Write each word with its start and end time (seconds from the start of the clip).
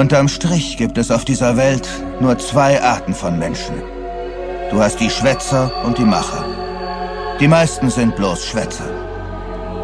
Unterm 0.00 0.28
Strich 0.28 0.78
gibt 0.78 0.96
es 0.96 1.10
auf 1.10 1.26
dieser 1.26 1.58
Welt 1.58 1.86
nur 2.20 2.38
zwei 2.38 2.82
Arten 2.82 3.12
von 3.12 3.38
Menschen. 3.38 3.74
Du 4.70 4.80
hast 4.80 4.98
die 4.98 5.10
Schwätzer 5.10 5.70
und 5.84 5.98
die 5.98 6.06
Macher. 6.06 6.42
Die 7.38 7.46
meisten 7.46 7.90
sind 7.90 8.16
bloß 8.16 8.46
Schwätzer. 8.46 8.88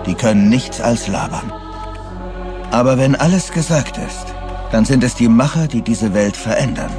Die 0.06 0.14
können 0.14 0.48
nichts 0.48 0.80
als 0.80 1.06
labern. 1.06 1.52
Aber 2.70 2.96
wenn 2.96 3.14
alles 3.14 3.52
gesagt 3.52 3.98
ist, 3.98 4.24
dann 4.72 4.86
sind 4.86 5.04
es 5.04 5.14
die 5.16 5.28
Macher, 5.28 5.66
die 5.66 5.82
diese 5.82 6.14
Welt 6.14 6.38
verändern. 6.38 6.92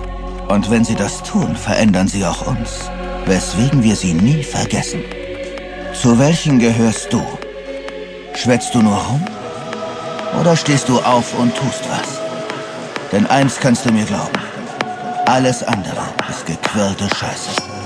Und 0.48 0.70
wenn 0.70 0.86
sie 0.86 0.96
das 0.96 1.24
tun, 1.24 1.56
verändern 1.56 2.08
sie 2.08 2.24
auch 2.24 2.46
uns, 2.46 2.92
weswegen 3.26 3.82
wir 3.82 3.96
sie 3.96 4.14
nie 4.14 4.44
vergessen. 4.44 5.02
Zu 6.00 6.20
welchen 6.20 6.60
gehörst 6.60 7.12
du? 7.12 7.24
Schwätzt 8.36 8.76
du 8.76 8.84
nur 8.84 8.98
rum? 8.98 9.26
Oder 10.40 10.56
stehst 10.56 10.88
du 10.88 11.00
auf 11.00 11.34
und 11.40 11.56
tust 11.56 11.82
was? 11.90 12.27
Denn 13.12 13.26
eins 13.28 13.60
kannst 13.60 13.86
du 13.86 13.92
mir 13.92 14.06
glauben. 14.06 14.38
Alles 15.26 15.64
andere 15.64 16.06
ist 16.30 16.46
gequirlte 16.46 17.08
Scheiße. 17.16 17.77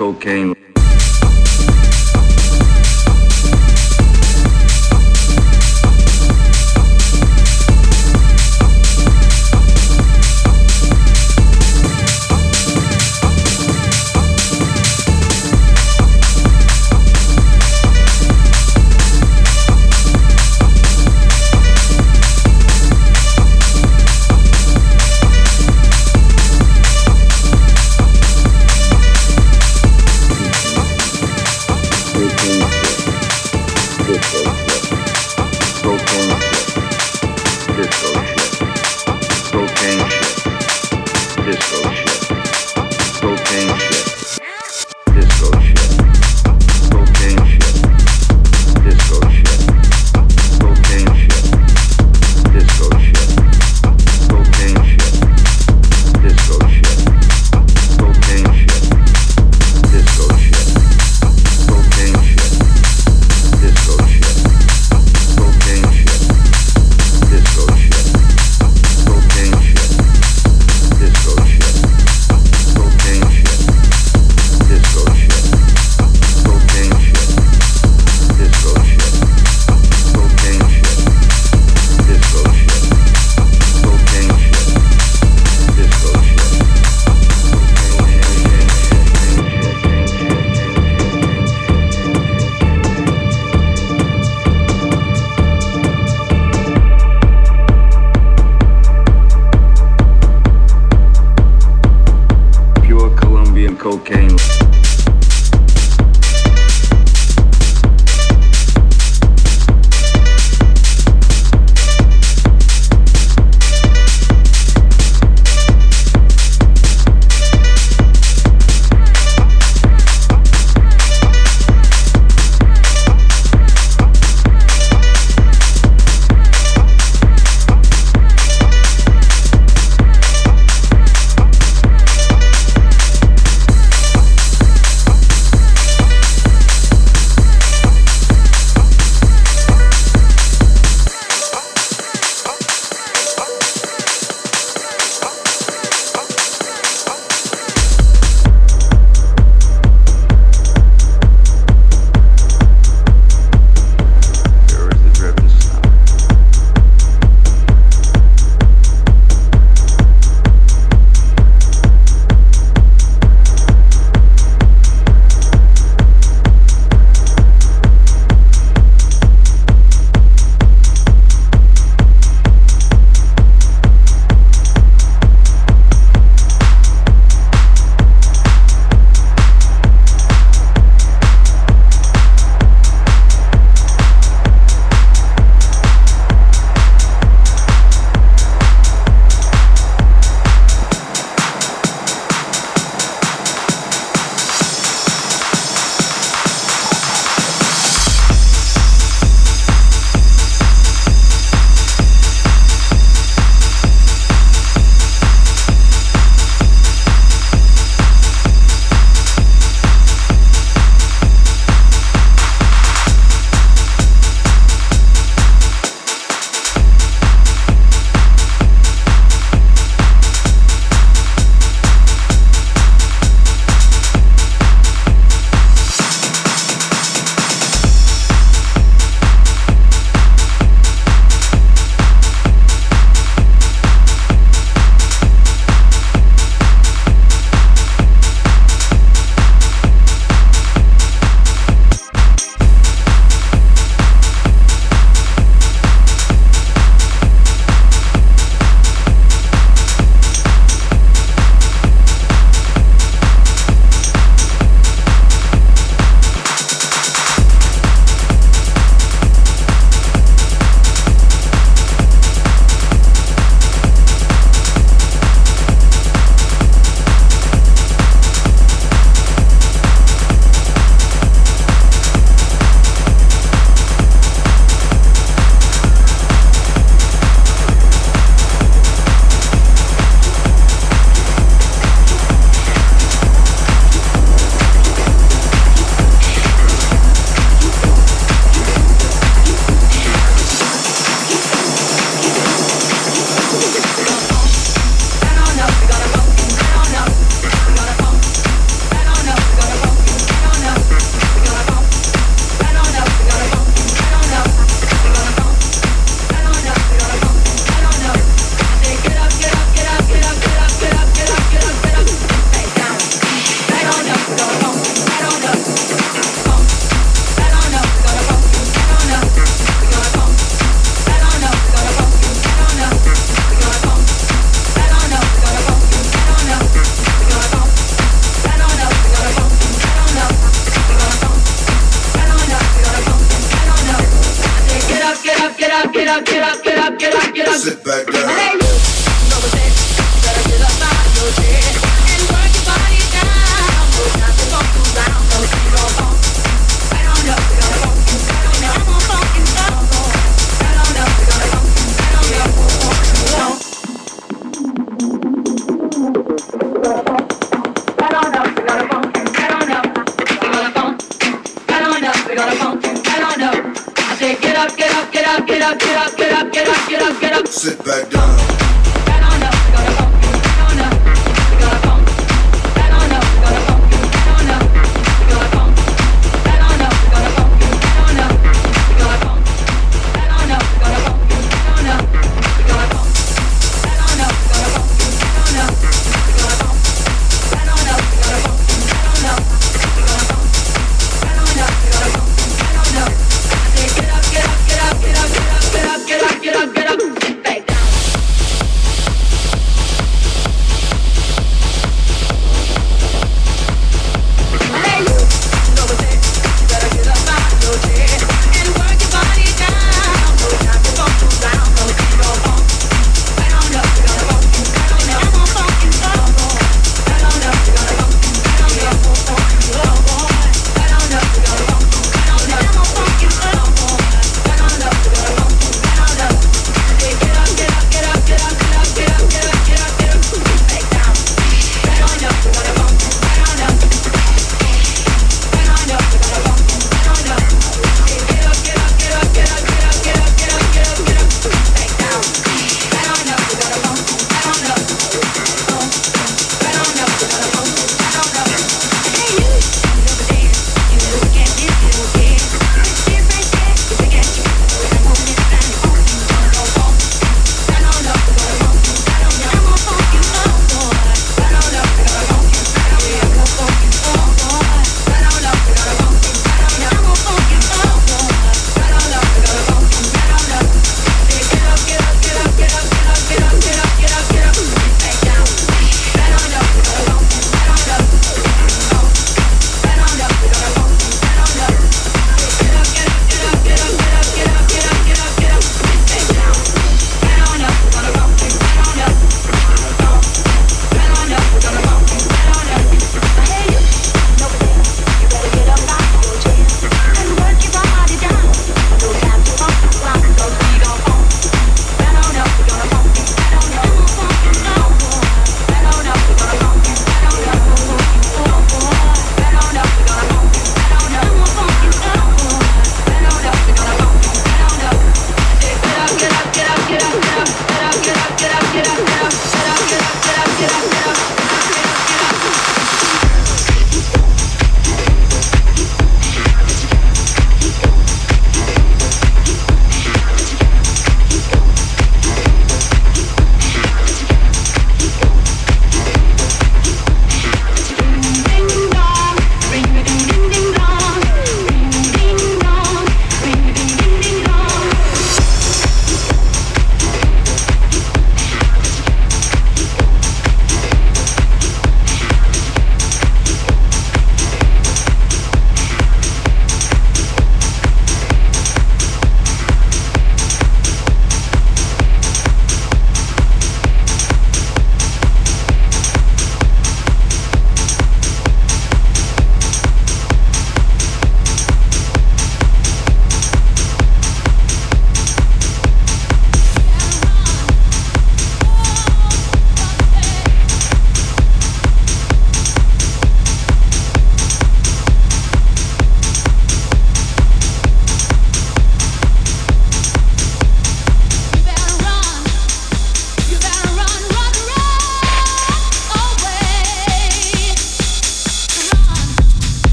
Cocaine. 0.00 0.59